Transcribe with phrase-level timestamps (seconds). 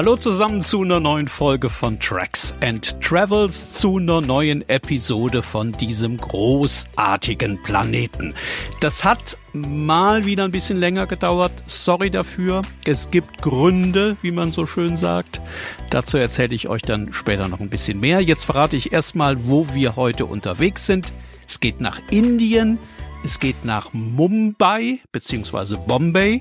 [0.00, 5.72] Hallo zusammen zu einer neuen Folge von Tracks and Travels, zu einer neuen Episode von
[5.72, 8.32] diesem großartigen Planeten.
[8.80, 11.52] Das hat mal wieder ein bisschen länger gedauert.
[11.66, 12.62] Sorry dafür.
[12.86, 15.42] Es gibt Gründe, wie man so schön sagt.
[15.90, 18.22] Dazu erzähle ich euch dann später noch ein bisschen mehr.
[18.22, 21.12] Jetzt verrate ich erstmal, wo wir heute unterwegs sind.
[21.46, 22.78] Es geht nach Indien,
[23.22, 25.76] es geht nach Mumbai bzw.
[25.86, 26.40] Bombay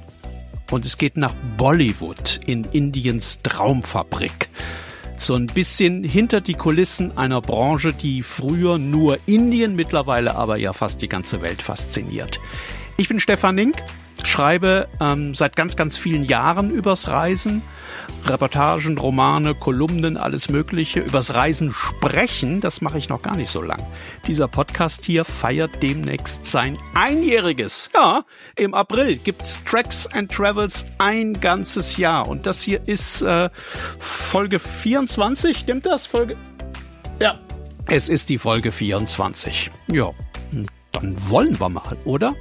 [0.72, 4.50] und es geht nach Bollywood in Indiens Traumfabrik.
[5.18, 10.72] So ein bisschen hinter die Kulissen einer Branche, die früher nur Indien, mittlerweile aber ja
[10.72, 12.40] fast die ganze Welt fasziniert.
[12.96, 13.84] Ich bin Stefan Nink,
[14.30, 17.62] schreibe ähm, seit ganz, ganz vielen Jahren übers Reisen
[18.26, 21.00] Reportagen, Romane, Kolumnen, alles Mögliche.
[21.00, 23.84] Übers Reisen sprechen, das mache ich noch gar nicht so lang.
[24.28, 27.90] Dieser Podcast hier feiert demnächst sein Einjähriges.
[27.94, 32.28] Ja, im April gibt's Tracks and Travels ein ganzes Jahr.
[32.28, 33.50] Und das hier ist äh,
[34.00, 36.06] Folge 24, stimmt das?
[36.06, 36.36] Folge.
[37.20, 37.34] Ja,
[37.88, 39.72] es ist die Folge 24.
[39.92, 40.12] Ja,
[40.92, 42.36] dann wollen wir mal, oder?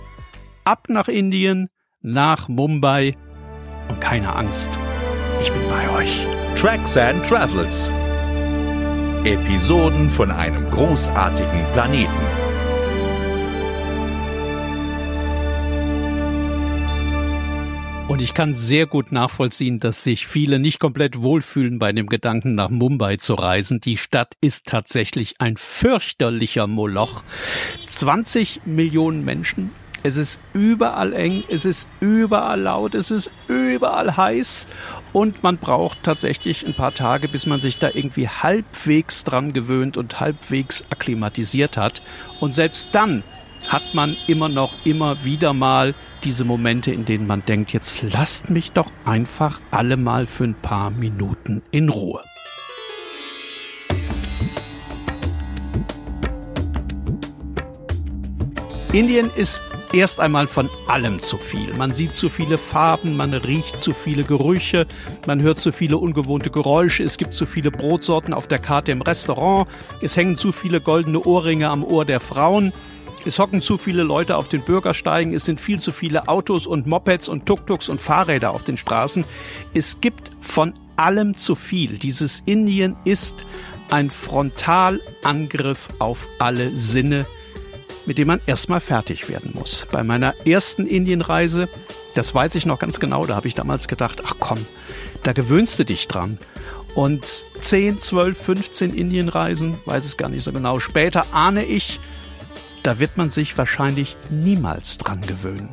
[0.64, 1.70] Ab nach Indien,
[2.12, 3.14] nach Mumbai
[3.88, 4.70] und keine Angst.
[5.42, 6.26] Ich bin bei euch.
[6.56, 7.90] Tracks and Travels.
[9.24, 12.48] Episoden von einem großartigen Planeten.
[18.08, 22.54] Und ich kann sehr gut nachvollziehen, dass sich viele nicht komplett wohlfühlen bei dem Gedanken,
[22.54, 23.80] nach Mumbai zu reisen.
[23.80, 27.22] Die Stadt ist tatsächlich ein fürchterlicher Moloch.
[27.86, 29.72] 20 Millionen Menschen,
[30.08, 34.66] es ist überall eng, es ist überall laut, es ist überall heiß
[35.12, 39.98] und man braucht tatsächlich ein paar Tage, bis man sich da irgendwie halbwegs dran gewöhnt
[39.98, 42.02] und halbwegs akklimatisiert hat.
[42.40, 43.22] Und selbst dann
[43.68, 48.48] hat man immer noch immer wieder mal diese Momente, in denen man denkt, jetzt lasst
[48.48, 52.22] mich doch einfach alle mal für ein paar Minuten in Ruhe.
[58.94, 59.62] Indien ist
[59.92, 61.74] erst einmal von allem zu viel.
[61.74, 64.86] Man sieht zu viele Farben, man riecht zu viele Gerüche,
[65.26, 69.02] man hört zu viele ungewohnte Geräusche, es gibt zu viele Brotsorten auf der Karte im
[69.02, 69.68] Restaurant,
[70.02, 72.72] es hängen zu viele goldene Ohrringe am Ohr der Frauen.
[73.24, 76.86] Es hocken zu viele Leute auf den Bürgersteigen, es sind viel zu viele Autos und
[76.86, 79.24] Mopeds und Tuk-Tuks und Fahrräder auf den Straßen.
[79.74, 81.98] Es gibt von allem zu viel.
[81.98, 83.44] Dieses Indien ist
[83.90, 87.26] ein Frontalangriff auf alle Sinne,
[88.08, 89.86] mit dem man erstmal fertig werden muss.
[89.92, 91.68] Bei meiner ersten Indienreise,
[92.14, 94.58] das weiß ich noch ganz genau, da habe ich damals gedacht, ach komm,
[95.22, 96.38] da gewöhnst du dich dran.
[96.94, 102.00] Und 10, 12, 15 Indienreisen, weiß es gar nicht so genau, später ahne ich,
[102.82, 105.68] da wird man sich wahrscheinlich niemals dran gewöhnen.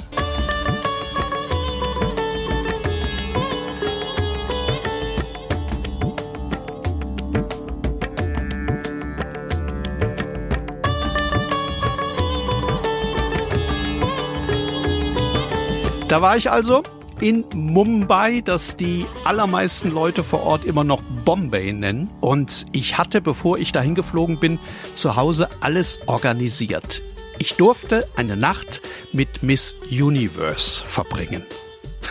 [16.16, 16.82] Da war ich also
[17.20, 22.10] in Mumbai, das die allermeisten Leute vor Ort immer noch Bombay nennen.
[22.22, 24.58] Und ich hatte, bevor ich dahin geflogen bin,
[24.94, 27.02] zu Hause alles organisiert.
[27.38, 28.80] Ich durfte eine Nacht
[29.12, 31.44] mit Miss Universe verbringen.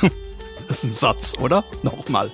[0.68, 1.64] das ist ein Satz, oder?
[1.82, 2.30] Nochmal.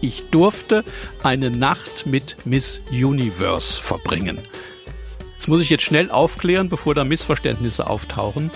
[0.00, 0.84] Ich durfte
[1.24, 4.38] eine Nacht mit Miss Universe verbringen.
[5.36, 8.52] Das muss ich jetzt schnell aufklären, bevor da Missverständnisse auftauchen.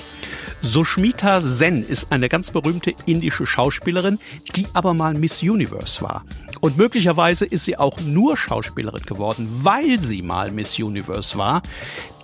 [0.65, 4.21] Sushmita Sen ist eine ganz berühmte indische Schauspielerin,
[4.55, 6.25] die aber mal Miss Universe war.
[6.61, 11.62] Und möglicherweise ist sie auch nur Schauspielerin geworden, weil sie mal Miss Universe war.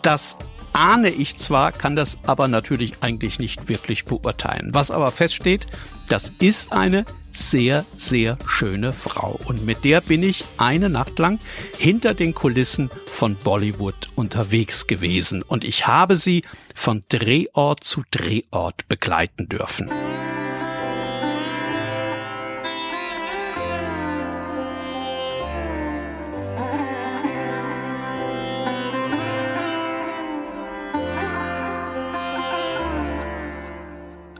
[0.03, 0.38] Das
[0.73, 4.71] ahne ich zwar, kann das aber natürlich eigentlich nicht wirklich beurteilen.
[4.73, 5.67] Was aber feststeht,
[6.09, 9.39] das ist eine sehr, sehr schöne Frau.
[9.47, 11.39] Und mit der bin ich eine Nacht lang
[11.77, 15.43] hinter den Kulissen von Bollywood unterwegs gewesen.
[15.43, 16.43] Und ich habe sie
[16.75, 19.91] von Drehort zu Drehort begleiten dürfen.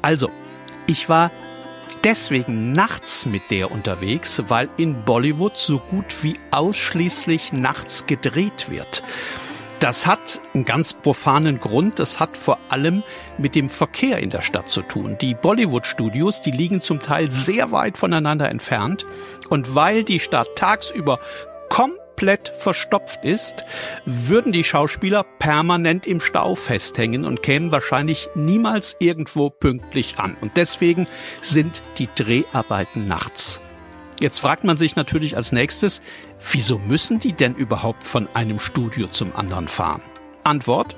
[0.03, 0.31] Also,
[0.87, 1.31] ich war
[2.05, 9.03] deswegen nachts mit der unterwegs, weil in Bollywood so gut wie ausschließlich nachts gedreht wird.
[9.81, 12.01] Das hat einen ganz profanen Grund.
[12.01, 13.05] Das hat vor allem
[13.39, 15.17] mit dem Verkehr in der Stadt zu tun.
[15.21, 19.07] Die Bollywood-Studios, die liegen zum Teil sehr weit voneinander entfernt.
[19.51, 21.21] Und weil die Stadt tagsüber
[21.69, 23.65] komplett komplett verstopft ist,
[24.05, 30.37] würden die Schauspieler permanent im Stau festhängen und kämen wahrscheinlich niemals irgendwo pünktlich an.
[30.41, 31.07] Und deswegen
[31.41, 33.61] sind die Dreharbeiten nachts.
[34.19, 36.03] Jetzt fragt man sich natürlich als nächstes,
[36.51, 40.03] wieso müssen die denn überhaupt von einem Studio zum anderen fahren?
[40.43, 40.97] Antwort,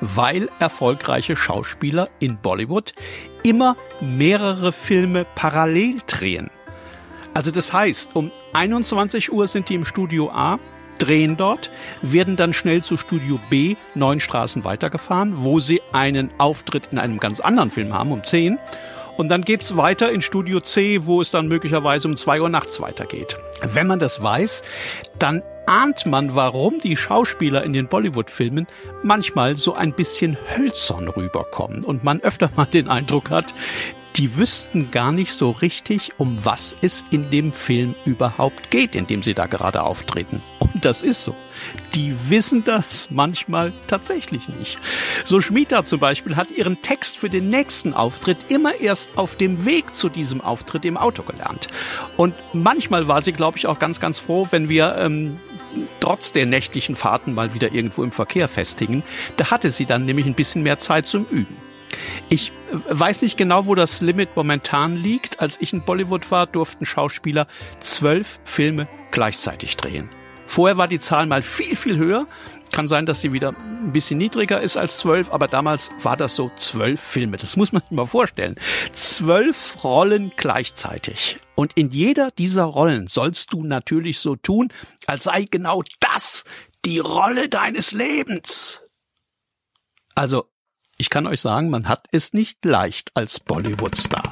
[0.00, 2.94] weil erfolgreiche Schauspieler in Bollywood
[3.42, 6.50] immer mehrere Filme parallel drehen.
[7.34, 10.58] Also das heißt, um 21 Uhr sind die im Studio A,
[10.98, 11.70] drehen dort,
[12.02, 17.18] werden dann schnell zu Studio B neun Straßen weitergefahren, wo sie einen Auftritt in einem
[17.18, 18.58] ganz anderen Film haben um 10
[19.16, 22.80] und dann geht's weiter in Studio C, wo es dann möglicherweise um zwei Uhr nachts
[22.80, 23.36] weitergeht.
[23.62, 24.62] Wenn man das weiß,
[25.18, 28.66] dann ahnt man, warum die Schauspieler in den Bollywood-Filmen
[29.02, 33.54] manchmal so ein bisschen hölzern rüberkommen und man öfter mal den Eindruck hat,
[34.16, 39.06] die wüssten gar nicht so richtig, um was es in dem Film überhaupt geht, in
[39.06, 40.42] dem sie da gerade auftreten.
[40.58, 41.34] Und das ist so.
[41.94, 44.78] Die wissen das manchmal tatsächlich nicht.
[45.24, 49.64] So Schmita zum Beispiel hat ihren Text für den nächsten Auftritt immer erst auf dem
[49.64, 51.68] Weg zu diesem Auftritt im Auto gelernt.
[52.16, 55.38] Und manchmal war sie, glaube ich, auch ganz, ganz froh, wenn wir ähm,
[56.00, 59.02] trotz der nächtlichen Fahrten mal wieder irgendwo im Verkehr festigen.
[59.36, 61.56] Da hatte sie dann nämlich ein bisschen mehr Zeit zum Üben.
[62.28, 65.40] Ich äh, weiß nicht genau, wo das Limit momentan liegt.
[65.40, 67.46] Als ich in Bollywood war, durften Schauspieler
[67.80, 70.10] zwölf Filme gleichzeitig drehen.
[70.46, 72.26] Vorher war die Zahl mal viel, viel höher.
[72.72, 76.34] Kann sein, dass sie wieder ein bisschen niedriger ist als zwölf, aber damals war das
[76.34, 77.38] so zwölf Filme.
[77.38, 78.56] Das muss man sich mal vorstellen.
[78.92, 81.38] Zwölf Rollen gleichzeitig.
[81.54, 84.68] Und in jeder dieser Rollen sollst du natürlich so tun,
[85.06, 86.44] als sei genau das
[86.84, 88.82] die Rolle deines Lebens.
[90.14, 90.51] Also
[91.02, 94.22] ich kann euch sagen, man hat es nicht leicht als Bollywood-Star.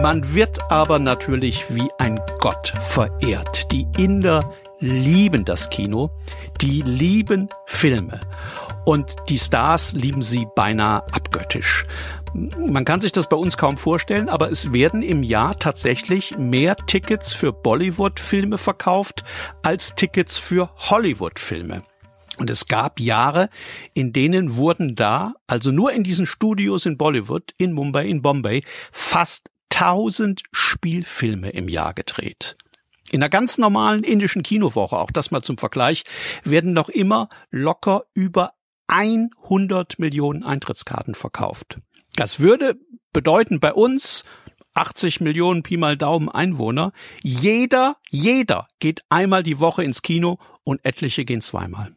[0.00, 3.70] Man wird aber natürlich wie ein Gott verehrt.
[3.72, 6.10] Die Inder lieben das Kino,
[6.62, 8.20] die lieben Filme
[8.86, 11.84] und die Stars lieben sie beinahe abgöttisch.
[12.32, 16.76] Man kann sich das bei uns kaum vorstellen, aber es werden im Jahr tatsächlich mehr
[16.76, 19.24] Tickets für Bollywood-Filme verkauft
[19.62, 21.82] als Tickets für Hollywood-Filme.
[22.38, 23.50] Und es gab Jahre,
[23.94, 28.62] in denen wurden da, also nur in diesen Studios in Bollywood, in Mumbai, in Bombay,
[28.92, 32.56] fast 1000 Spielfilme im Jahr gedreht.
[33.10, 36.04] In einer ganz normalen indischen Kinowoche, auch das mal zum Vergleich,
[36.44, 38.52] werden noch immer locker über
[38.86, 41.78] 100 Millionen Eintrittskarten verkauft.
[42.14, 42.76] Das würde
[43.12, 44.24] bedeuten bei uns
[44.74, 46.92] 80 Millionen Pi mal Daumen Einwohner.
[47.22, 51.96] Jeder, jeder geht einmal die Woche ins Kino und etliche gehen zweimal.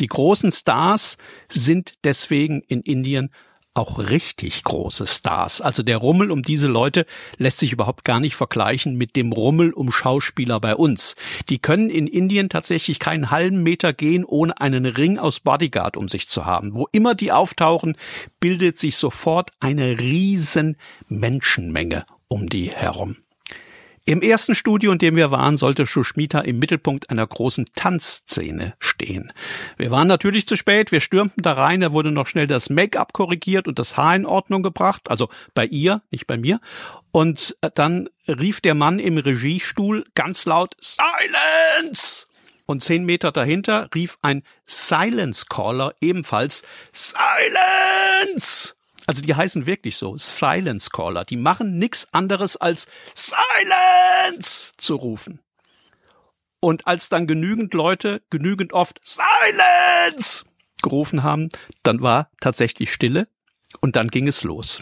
[0.00, 1.18] Die großen Stars
[1.48, 3.30] sind deswegen in Indien
[3.74, 5.60] auch richtig große Stars.
[5.60, 7.06] Also der Rummel um diese Leute
[7.36, 11.16] lässt sich überhaupt gar nicht vergleichen mit dem Rummel um Schauspieler bei uns.
[11.48, 16.08] Die können in Indien tatsächlich keinen halben Meter gehen, ohne einen Ring aus Bodyguard um
[16.08, 16.74] sich zu haben.
[16.74, 17.96] Wo immer die auftauchen,
[18.38, 20.76] bildet sich sofort eine riesen
[21.08, 23.16] Menschenmenge um die herum.
[24.06, 29.32] Im ersten Studio, in dem wir waren, sollte Shushmita im Mittelpunkt einer großen Tanzszene stehen.
[29.78, 33.14] Wir waren natürlich zu spät, wir stürmten da rein, da wurde noch schnell das Make-up
[33.14, 36.60] korrigiert und das Haar in Ordnung gebracht, also bei ihr, nicht bei mir.
[37.12, 42.26] Und dann rief der Mann im Regiestuhl ganz laut Silence!
[42.66, 48.73] Und zehn Meter dahinter rief ein Silence Caller ebenfalls Silence!
[49.06, 51.24] Also die heißen wirklich so, Silence Caller.
[51.24, 55.40] Die machen nichts anderes als Silence zu rufen.
[56.60, 60.44] Und als dann genügend Leute genügend oft Silence
[60.82, 61.50] gerufen haben,
[61.82, 63.28] dann war tatsächlich Stille
[63.80, 64.80] und dann ging es los.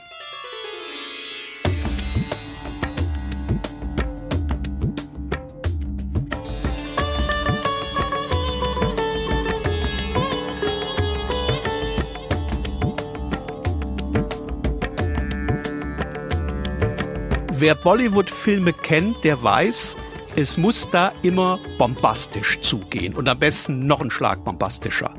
[17.62, 19.96] Wer Bollywood-Filme kennt, der weiß,
[20.34, 25.14] es muss da immer bombastisch zugehen und am besten noch ein Schlag bombastischer.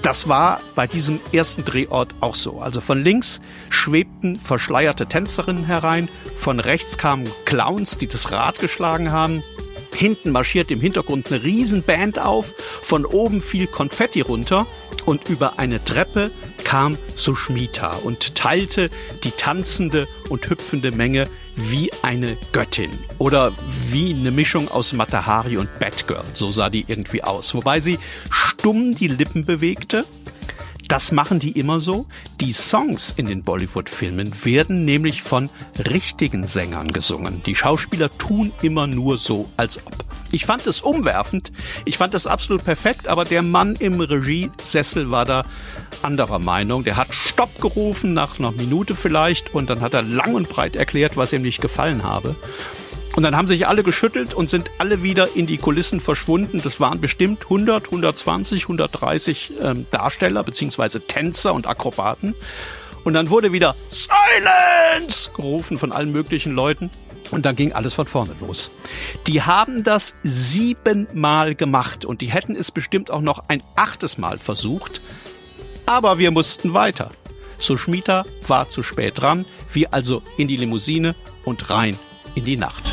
[0.00, 2.60] Das war bei diesem ersten Drehort auch so.
[2.60, 9.10] Also von links schwebten verschleierte Tänzerinnen herein, von rechts kamen Clowns, die das Rad geschlagen
[9.10, 9.42] haben.
[9.92, 14.64] Hinten marschiert im Hintergrund eine Riesenband auf, von oben fiel Konfetti runter
[15.06, 16.30] und über eine Treppe
[16.70, 18.90] kam Sushmita und teilte
[19.24, 23.52] die tanzende und hüpfende Menge wie eine Göttin oder
[23.90, 26.22] wie eine Mischung aus Matahari und Batgirl.
[26.32, 27.56] So sah die irgendwie aus.
[27.56, 27.98] Wobei sie
[28.30, 30.04] stumm die Lippen bewegte,
[30.90, 32.06] Das machen die immer so.
[32.40, 35.48] Die Songs in den Bollywood-Filmen werden nämlich von
[35.88, 37.44] richtigen Sängern gesungen.
[37.46, 39.94] Die Schauspieler tun immer nur so, als ob.
[40.32, 41.52] Ich fand es umwerfend.
[41.84, 45.46] Ich fand das absolut perfekt, aber der Mann im Regiesessel war da
[46.02, 46.82] anderer Meinung.
[46.82, 50.74] Der hat Stopp gerufen nach einer Minute vielleicht und dann hat er lang und breit
[50.74, 52.34] erklärt, was ihm nicht gefallen habe.
[53.20, 56.62] Und dann haben sich alle geschüttelt und sind alle wieder in die Kulissen verschwunden.
[56.64, 62.34] Das waren bestimmt 100, 120, 130 ähm, Darsteller beziehungsweise Tänzer und Akrobaten.
[63.04, 66.88] Und dann wurde wieder Silence gerufen von allen möglichen Leuten.
[67.30, 68.70] Und dann ging alles von vorne los.
[69.26, 74.38] Die haben das siebenmal gemacht und die hätten es bestimmt auch noch ein achtes Mal
[74.38, 75.02] versucht.
[75.84, 77.10] Aber wir mussten weiter.
[77.58, 79.44] Sushmita war zu spät dran.
[79.70, 81.98] Wir also in die Limousine und rein
[82.34, 82.89] in die Nacht.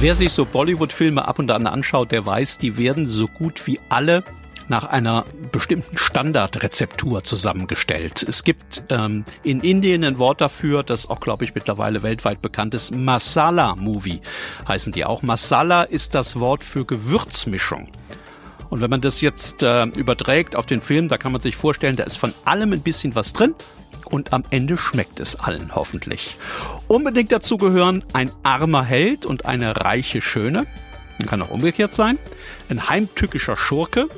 [0.00, 3.80] Wer sich so Bollywood-Filme ab und an anschaut, der weiß, die werden so gut wie
[3.88, 4.22] alle
[4.68, 8.22] nach einer bestimmten Standardrezeptur zusammengestellt.
[8.22, 12.74] Es gibt ähm, in Indien ein Wort dafür, das auch, glaube ich, mittlerweile weltweit bekannt
[12.74, 12.94] ist.
[12.94, 14.20] Masala-Movie
[14.66, 15.22] heißen die auch.
[15.22, 17.88] Masala ist das Wort für Gewürzmischung.
[18.70, 21.96] Und wenn man das jetzt äh, überträgt auf den Film, da kann man sich vorstellen,
[21.96, 23.54] da ist von allem ein bisschen was drin
[24.06, 26.36] und am Ende schmeckt es allen hoffentlich.
[26.88, 30.66] Unbedingt dazu gehören ein armer Held und eine reiche Schöne.
[31.26, 32.18] Kann auch umgekehrt sein.
[32.68, 34.08] Ein heimtückischer Schurke,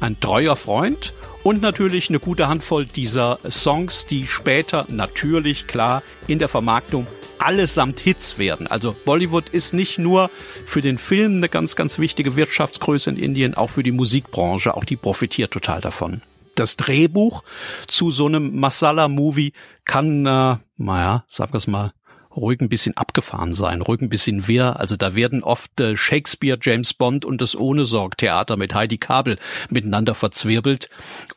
[0.00, 6.38] ein treuer Freund und natürlich eine gute Handvoll dieser Songs, die später natürlich klar in
[6.38, 7.06] der Vermarktung
[7.38, 8.66] allesamt Hits werden.
[8.66, 10.30] Also Bollywood ist nicht nur
[10.66, 14.84] für den Film eine ganz, ganz wichtige Wirtschaftsgröße in Indien, auch für die Musikbranche, auch
[14.84, 16.20] die profitiert total davon
[16.60, 17.42] das Drehbuch
[17.86, 19.52] zu so einem Masala-Movie
[19.84, 21.24] kann, äh, naja,
[21.54, 21.92] wir es mal,
[22.36, 24.78] ruhig ein bisschen abgefahren sein, ruhig ein bisschen wirr.
[24.78, 29.36] Also da werden oft äh, Shakespeare, James Bond und das Ohne-Sorg-Theater mit Heidi Kabel
[29.68, 30.88] miteinander verzwirbelt.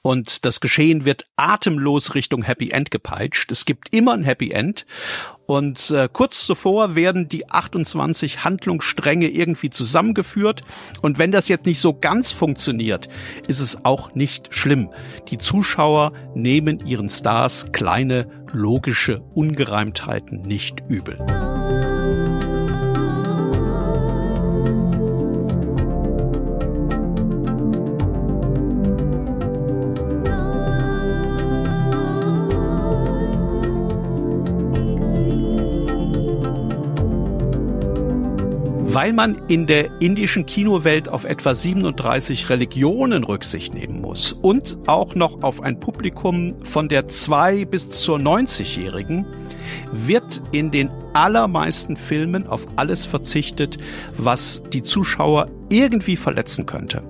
[0.01, 3.51] Und das Geschehen wird atemlos Richtung Happy End gepeitscht.
[3.51, 4.85] Es gibt immer ein Happy End.
[5.53, 10.61] Und äh, kurz zuvor werden die 28 Handlungsstränge irgendwie zusammengeführt.
[11.03, 13.07] Und wenn das jetzt nicht so ganz funktioniert,
[13.47, 14.89] ist es auch nicht schlimm.
[15.29, 21.23] Die Zuschauer nehmen ihren Stars kleine logische Ungereimtheiten nicht übel.
[39.03, 45.13] Weil man in der indischen Kinowelt auf etwa 37 Religionen Rücksicht nehmen muss und auch
[45.13, 49.25] noch auf ein Publikum von der 2 bis zur 90-Jährigen,
[49.91, 53.77] wird in den allermeisten Filmen auf alles verzichtet,
[54.15, 57.03] was die Zuschauer irgendwie verletzen könnte.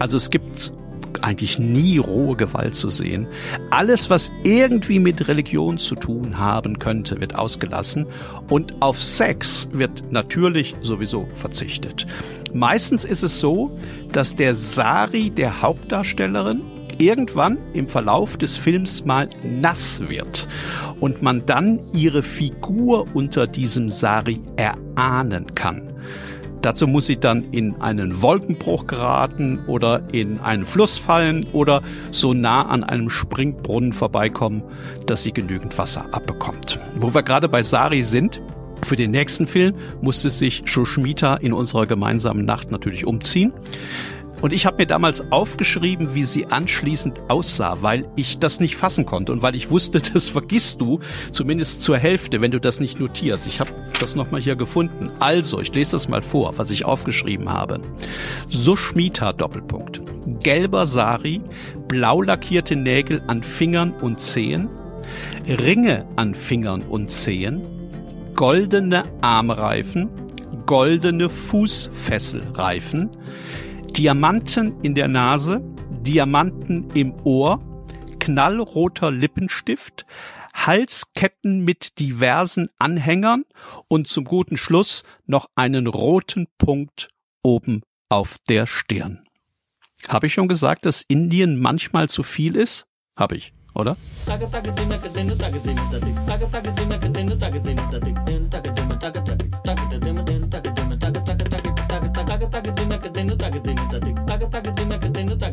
[0.00, 0.72] Also es gibt
[1.22, 3.26] eigentlich nie rohe Gewalt zu sehen.
[3.70, 8.06] Alles, was irgendwie mit Religion zu tun haben könnte, wird ausgelassen
[8.48, 12.06] und auf Sex wird natürlich sowieso verzichtet.
[12.52, 13.70] Meistens ist es so,
[14.12, 16.62] dass der Sari der Hauptdarstellerin
[16.98, 20.48] irgendwann im Verlauf des Films mal nass wird
[21.00, 25.94] und man dann ihre Figur unter diesem Sari erahnen kann.
[26.62, 32.34] Dazu muss sie dann in einen Wolkenbruch geraten oder in einen Fluss fallen oder so
[32.34, 34.62] nah an einem Springbrunnen vorbeikommen,
[35.06, 36.78] dass sie genügend Wasser abbekommt.
[36.96, 38.40] Wo wir gerade bei Sari sind,
[38.84, 43.52] für den nächsten Film musste sich Shushmita in unserer gemeinsamen Nacht natürlich umziehen.
[44.40, 49.04] Und ich habe mir damals aufgeschrieben, wie sie anschließend aussah, weil ich das nicht fassen
[49.04, 51.00] konnte und weil ich wusste, das vergisst du
[51.32, 53.46] zumindest zur Hälfte, wenn du das nicht notierst.
[53.46, 55.10] Ich habe das nochmal hier gefunden.
[55.18, 57.80] Also, ich lese das mal vor, was ich aufgeschrieben habe.
[58.48, 60.02] Sushmita Doppelpunkt.
[60.42, 61.40] Gelber Sari,
[61.88, 64.68] blau lackierte Nägel an Fingern und Zehen,
[65.48, 67.62] Ringe an Fingern und Zehen,
[68.34, 70.10] goldene Armreifen,
[70.66, 73.10] goldene Fußfesselreifen,
[73.96, 75.60] Diamanten in der Nase,
[76.02, 77.60] Diamanten im Ohr,
[78.18, 80.06] knallroter Lippenstift,
[80.54, 83.44] Halsketten mit diversen Anhängern
[83.88, 87.08] und zum guten Schluss noch einen roten Punkt
[87.42, 89.24] oben auf der Stirn.
[90.06, 92.86] Habe ich schon gesagt, dass Indien manchmal zu viel ist?
[93.16, 93.96] Habe ich, oder?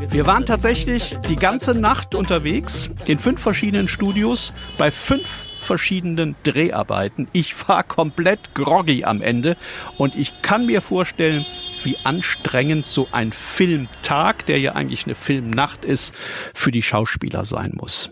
[0.09, 7.27] Wir waren tatsächlich die ganze Nacht unterwegs in fünf verschiedenen Studios bei fünf verschiedenen Dreharbeiten.
[7.33, 9.57] Ich war komplett groggy am Ende
[9.97, 11.45] und ich kann mir vorstellen,
[11.83, 16.15] wie anstrengend so ein Filmtag, der ja eigentlich eine Filmnacht ist,
[16.53, 18.11] für die Schauspieler sein muss.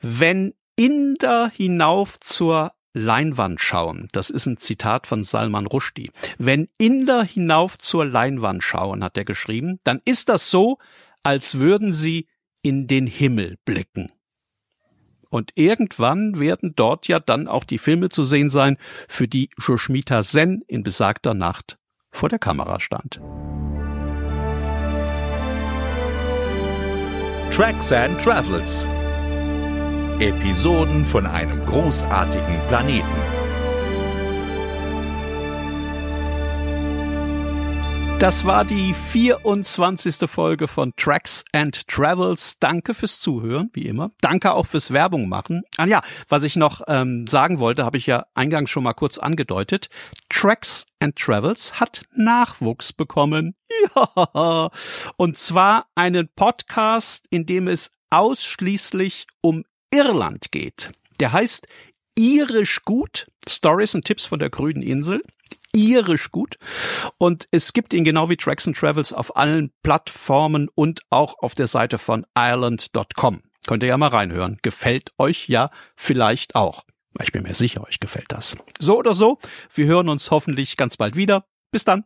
[0.00, 4.08] Wenn Inder hinauf zur Leinwand schauen.
[4.12, 6.10] Das ist ein Zitat von Salman Rushdie.
[6.38, 10.78] Wenn Inder hinauf zur Leinwand schauen, hat er geschrieben, dann ist das so,
[11.22, 12.28] als würden sie
[12.62, 14.12] in den Himmel blicken.
[15.30, 18.78] Und irgendwann werden dort ja dann auch die Filme zu sehen sein,
[19.08, 21.78] für die Joshmita Sen in besagter Nacht
[22.10, 23.20] vor der Kamera stand.
[27.50, 28.86] Tracks and Travels
[30.20, 33.06] Episoden von einem großartigen Planeten.
[38.18, 40.28] Das war die 24.
[40.28, 42.58] Folge von Tracks and Travels.
[42.58, 44.10] Danke fürs Zuhören, wie immer.
[44.20, 45.62] Danke auch fürs Werbung machen.
[45.76, 49.18] Ah ja, was ich noch ähm, sagen wollte, habe ich ja eingangs schon mal kurz
[49.18, 49.88] angedeutet.
[50.30, 53.54] Tracks and Travels hat Nachwuchs bekommen.
[53.94, 54.70] Ja.
[55.16, 60.90] Und zwar einen Podcast, in dem es ausschließlich um Irland geht.
[61.20, 61.66] Der heißt
[62.18, 65.22] Irisch gut, Stories und Tipps von der grünen Insel.
[65.74, 66.56] Irisch gut.
[67.18, 71.54] Und es gibt ihn genau wie Tracks and Travels auf allen Plattformen und auch auf
[71.54, 73.42] der Seite von Ireland.com.
[73.66, 74.58] Könnt ihr ja mal reinhören.
[74.62, 76.84] Gefällt euch ja vielleicht auch.
[77.22, 78.56] Ich bin mir sicher, euch gefällt das.
[78.78, 79.38] So oder so,
[79.74, 81.44] wir hören uns hoffentlich ganz bald wieder.
[81.70, 82.04] Bis dann.